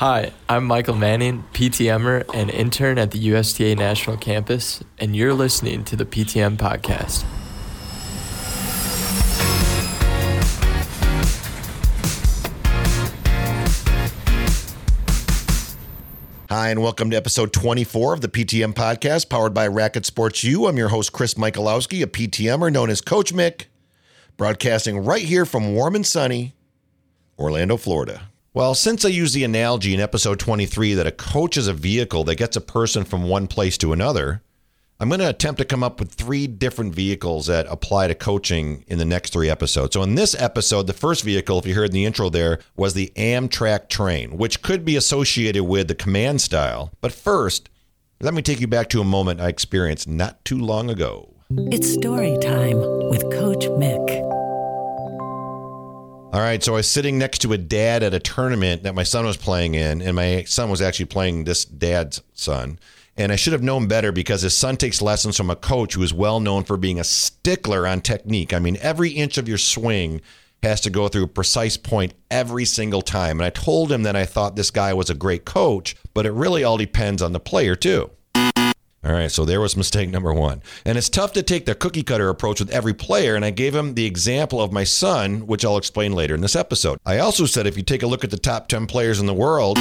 [0.00, 5.84] Hi, I'm Michael Manning, PTMer and intern at the USTA National Campus, and you're listening
[5.84, 7.22] to the PTM Podcast.
[16.48, 20.66] Hi, and welcome to episode 24 of the PTM Podcast, powered by Racket Sports U.
[20.66, 23.66] I'm your host, Chris Michalowski, a PTMer known as Coach Mick,
[24.38, 26.54] broadcasting right here from warm and sunny
[27.38, 28.29] Orlando, Florida.
[28.52, 32.24] Well, since I used the analogy in episode 23 that a coach is a vehicle
[32.24, 34.42] that gets a person from one place to another,
[34.98, 38.84] I'm going to attempt to come up with three different vehicles that apply to coaching
[38.88, 39.94] in the next three episodes.
[39.94, 42.94] So, in this episode, the first vehicle, if you heard in the intro there, was
[42.94, 46.90] the Amtrak train, which could be associated with the command style.
[47.00, 47.70] But first,
[48.20, 51.34] let me take you back to a moment I experienced not too long ago.
[51.50, 52.80] It's story time
[53.10, 54.19] with Coach Mick.
[56.32, 59.02] All right, so I was sitting next to a dad at a tournament that my
[59.02, 62.78] son was playing in, and my son was actually playing this dad's son.
[63.16, 66.04] And I should have known better because his son takes lessons from a coach who
[66.04, 68.52] is well known for being a stickler on technique.
[68.52, 70.20] I mean, every inch of your swing
[70.62, 73.40] has to go through a precise point every single time.
[73.40, 76.32] And I told him that I thought this guy was a great coach, but it
[76.32, 78.08] really all depends on the player, too.
[79.02, 80.62] All right, so there was mistake number one.
[80.84, 83.74] And it's tough to take the cookie cutter approach with every player, and I gave
[83.74, 86.98] him the example of my son, which I'll explain later in this episode.
[87.06, 89.32] I also said if you take a look at the top 10 players in the
[89.32, 89.78] world,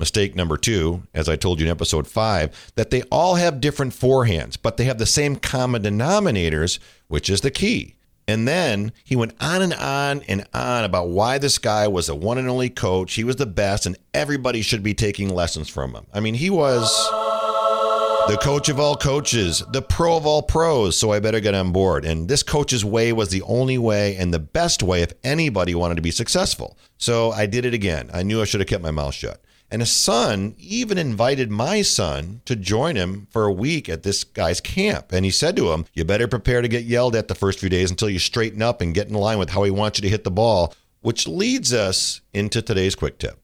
[0.00, 3.92] mistake number two, as I told you in episode five, that they all have different
[3.92, 7.94] forehands, but they have the same common denominators, which is the key.
[8.26, 12.14] And then he went on and on and on about why this guy was the
[12.16, 13.14] one and only coach.
[13.14, 16.06] He was the best, and everybody should be taking lessons from him.
[16.12, 16.92] I mean, he was
[18.28, 20.98] the coach of all coaches, the pro of all pros.
[20.98, 22.04] So I better get on board.
[22.04, 25.94] And this coach's way was the only way and the best way if anybody wanted
[25.94, 26.76] to be successful.
[26.98, 28.10] So I did it again.
[28.12, 29.42] I knew I should have kept my mouth shut.
[29.70, 34.24] And his son even invited my son to join him for a week at this
[34.24, 35.10] guy's camp.
[35.10, 37.70] And he said to him, You better prepare to get yelled at the first few
[37.70, 40.08] days until you straighten up and get in line with how he wants you to
[40.08, 43.40] hit the ball, which leads us into today's quick tip.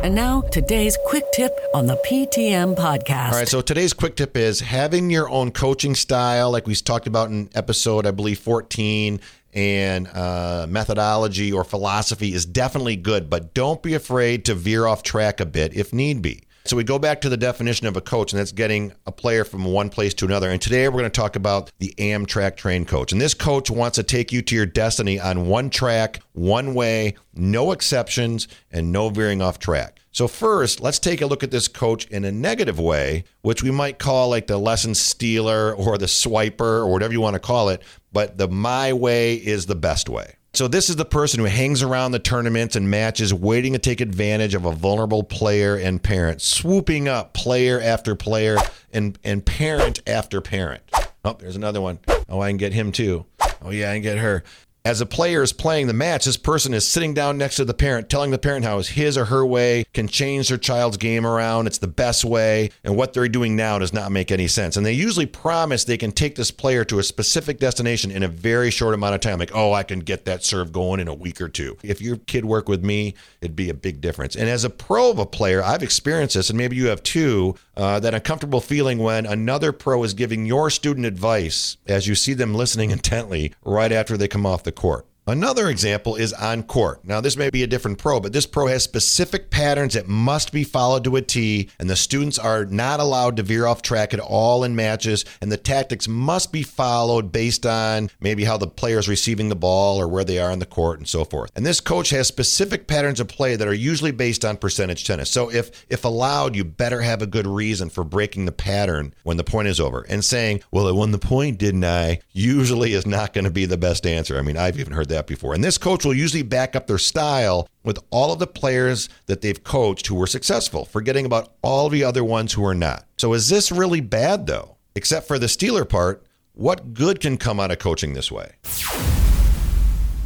[0.00, 3.32] And now, today's quick tip on the PTM podcast.
[3.32, 7.08] All right, so today's quick tip is having your own coaching style, like we talked
[7.08, 9.18] about in episode, I believe, 14,
[9.54, 15.02] and uh, methodology or philosophy is definitely good, but don't be afraid to veer off
[15.02, 16.44] track a bit if need be.
[16.64, 19.44] So we go back to the definition of a coach, and that's getting a player
[19.44, 20.50] from one place to another.
[20.50, 23.10] And today we're going to talk about the Amtrak train coach.
[23.10, 27.14] And this coach wants to take you to your destiny on one track, one way,
[27.34, 30.00] no exceptions, and no veering off track.
[30.10, 33.70] So, first, let's take a look at this coach in a negative way, which we
[33.70, 37.68] might call like the lesson stealer or the swiper or whatever you want to call
[37.68, 37.82] it.
[38.12, 40.34] But the my way is the best way.
[40.54, 44.00] So this is the person who hangs around the tournaments and matches, waiting to take
[44.00, 48.56] advantage of a vulnerable player and parent, swooping up player after player
[48.92, 50.82] and, and parent after parent.
[51.24, 51.98] Oh, there's another one.
[52.28, 53.26] Oh, I can get him too.
[53.62, 54.42] Oh, yeah, I can get her.
[54.88, 57.74] As a player is playing the match, this person is sitting down next to the
[57.74, 61.66] parent, telling the parent how his or her way can change their child's game around.
[61.66, 64.78] It's the best way, and what they're doing now does not make any sense.
[64.78, 68.28] And they usually promise they can take this player to a specific destination in a
[68.28, 69.38] very short amount of time.
[69.38, 71.76] Like, oh, I can get that serve going in a week or two.
[71.82, 73.12] If your kid worked with me,
[73.42, 74.36] it'd be a big difference.
[74.36, 77.56] And as a pro of a player, I've experienced this, and maybe you have too,
[77.78, 82.34] uh, that uncomfortable feeling when another pro is giving your student advice as you see
[82.34, 85.06] them listening intently right after they come off the court.
[85.28, 87.04] Another example is on court.
[87.04, 90.52] Now, this may be a different pro, but this pro has specific patterns that must
[90.52, 94.14] be followed to a T, and the students are not allowed to veer off track
[94.14, 98.66] at all in matches, and the tactics must be followed based on maybe how the
[98.66, 101.50] player is receiving the ball or where they are on the court and so forth.
[101.54, 105.30] And this coach has specific patterns of play that are usually based on percentage tennis.
[105.30, 109.36] So if if allowed, you better have a good reason for breaking the pattern when
[109.36, 110.06] the point is over.
[110.08, 113.66] And saying, "Well, I won the point, didn't I?" usually is not going to be
[113.66, 114.38] the best answer.
[114.38, 115.54] I mean, I've even heard that before.
[115.54, 119.40] And this coach will usually back up their style with all of the players that
[119.40, 123.04] they've coached who were successful, forgetting about all the other ones who are not.
[123.16, 124.76] So is this really bad though?
[124.94, 128.52] Except for the stealer part, what good can come out of coaching this way?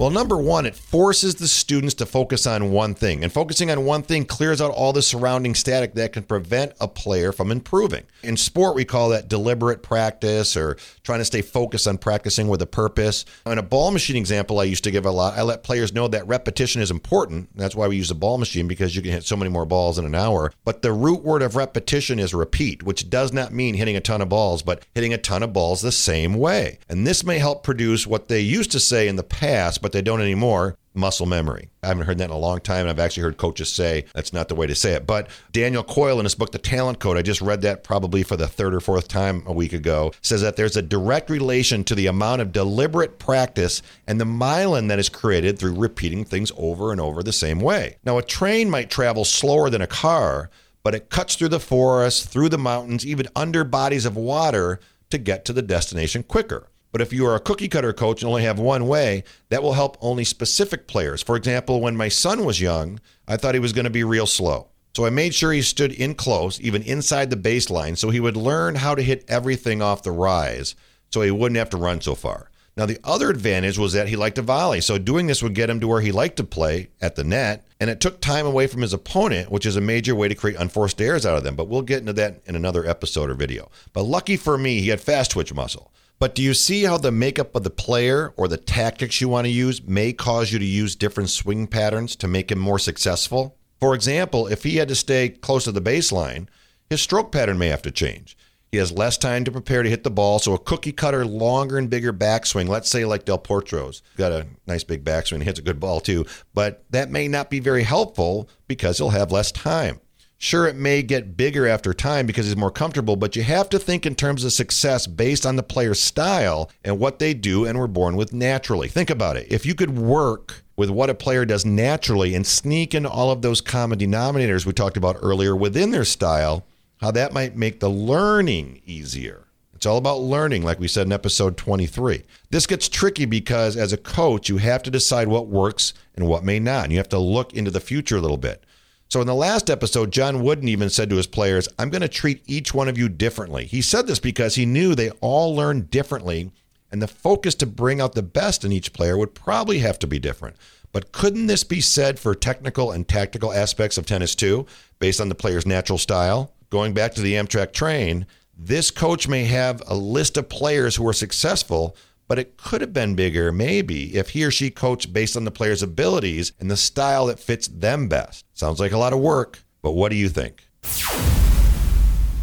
[0.00, 3.22] Well, number one, it forces the students to focus on one thing.
[3.22, 6.88] And focusing on one thing clears out all the surrounding static that can prevent a
[6.88, 8.04] player from improving.
[8.22, 12.62] In sport, we call that deliberate practice or trying to stay focused on practicing with
[12.62, 13.26] a purpose.
[13.44, 16.08] In a ball machine example, I used to give a lot, I let players know
[16.08, 17.50] that repetition is important.
[17.54, 19.98] That's why we use a ball machine because you can hit so many more balls
[19.98, 20.50] in an hour.
[20.64, 24.22] But the root word of repetition is repeat, which does not mean hitting a ton
[24.22, 26.78] of balls, but hitting a ton of balls the same way.
[26.88, 29.98] And this may help produce what they used to say in the past, but but
[29.98, 31.68] they don't anymore muscle memory.
[31.82, 34.32] I haven't heard that in a long time, and I've actually heard coaches say that's
[34.32, 35.04] not the way to say it.
[35.04, 38.36] But Daniel Coyle, in his book, The Talent Code, I just read that probably for
[38.36, 41.96] the third or fourth time a week ago, says that there's a direct relation to
[41.96, 46.92] the amount of deliberate practice and the myelin that is created through repeating things over
[46.92, 47.96] and over the same way.
[48.04, 50.50] Now, a train might travel slower than a car,
[50.84, 54.78] but it cuts through the forest, through the mountains, even under bodies of water
[55.10, 56.68] to get to the destination quicker.
[56.92, 59.74] But if you are a cookie cutter coach and only have one way, that will
[59.74, 61.22] help only specific players.
[61.22, 64.26] For example, when my son was young, I thought he was going to be real
[64.26, 64.68] slow.
[64.96, 68.36] So I made sure he stood in close, even inside the baseline, so he would
[68.36, 70.74] learn how to hit everything off the rise
[71.12, 72.50] so he wouldn't have to run so far.
[72.76, 75.68] Now, the other advantage was that he liked to volley, so doing this would get
[75.68, 78.66] him to where he liked to play at the net, and it took time away
[78.66, 81.56] from his opponent, which is a major way to create unforced errors out of them.
[81.56, 83.70] But we'll get into that in another episode or video.
[83.92, 85.92] But lucky for me, he had fast twitch muscle.
[86.20, 89.46] But do you see how the makeup of the player or the tactics you want
[89.46, 93.56] to use may cause you to use different swing patterns to make him more successful?
[93.80, 96.48] For example, if he had to stay close to the baseline,
[96.90, 98.36] his stroke pattern may have to change.
[98.70, 101.78] He has less time to prepare to hit the ball, so a cookie cutter, longer
[101.78, 105.62] and bigger backswing, let's say like Del Potro's, got a nice big backswing, hits a
[105.62, 110.00] good ball too, but that may not be very helpful because he'll have less time.
[110.42, 113.78] Sure, it may get bigger after time because he's more comfortable, but you have to
[113.78, 117.78] think in terms of success based on the player's style and what they do and
[117.78, 118.88] were born with naturally.
[118.88, 119.52] Think about it.
[119.52, 123.42] If you could work with what a player does naturally and sneak in all of
[123.42, 126.64] those common denominators we talked about earlier within their style,
[127.02, 129.44] how that might make the learning easier.
[129.74, 132.22] It's all about learning, like we said in episode 23.
[132.48, 136.44] This gets tricky because as a coach, you have to decide what works and what
[136.44, 136.84] may not.
[136.84, 138.64] And you have to look into the future a little bit.
[139.10, 142.08] So in the last episode, John Wooden even said to his players, I'm going to
[142.08, 143.64] treat each one of you differently.
[143.64, 146.52] He said this because he knew they all learn differently,
[146.92, 150.06] and the focus to bring out the best in each player would probably have to
[150.06, 150.54] be different.
[150.92, 154.66] But couldn't this be said for technical and tactical aspects of tennis too,
[155.00, 156.52] based on the player's natural style?
[156.70, 158.26] Going back to the Amtrak train,
[158.56, 161.96] this coach may have a list of players who are successful,
[162.30, 165.50] but it could have been bigger, maybe, if he or she coached based on the
[165.50, 168.46] player's abilities and the style that fits them best.
[168.52, 170.62] Sounds like a lot of work, but what do you think?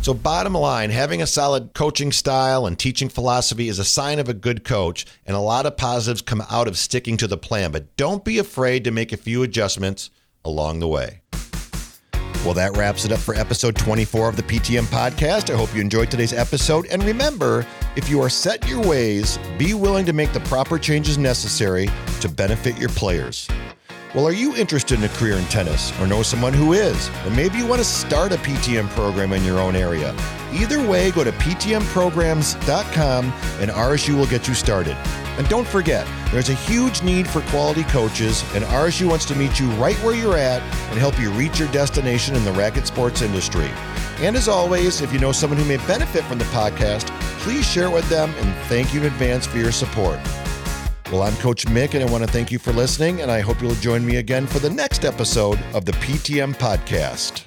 [0.01, 4.27] So, bottom line, having a solid coaching style and teaching philosophy is a sign of
[4.27, 7.71] a good coach, and a lot of positives come out of sticking to the plan.
[7.71, 10.09] But don't be afraid to make a few adjustments
[10.43, 11.21] along the way.
[12.43, 15.53] Well, that wraps it up for episode 24 of the PTM podcast.
[15.53, 16.87] I hope you enjoyed today's episode.
[16.87, 17.65] And remember,
[17.97, 21.89] if you are set in your ways, be willing to make the proper changes necessary
[22.21, 23.49] to benefit your players.
[24.13, 27.09] Well, are you interested in a career in tennis or know someone who is?
[27.25, 30.15] Or maybe you want to start a PTM program in your own area.
[30.53, 34.95] Either way, go to ptmprograms.com and RSU will get you started.
[35.37, 39.59] And don't forget, there's a huge need for quality coaches, and RSU wants to meet
[39.59, 43.21] you right where you're at and help you reach your destination in the racket sports
[43.21, 43.69] industry.
[44.19, 47.11] And as always, if you know someone who may benefit from the podcast,
[47.47, 50.19] please share it with them and thank you in advance for your support.
[51.09, 53.61] Well, I'm Coach Mick, and I want to thank you for listening, and I hope
[53.61, 57.46] you'll join me again for the next episode of the PTM Podcast.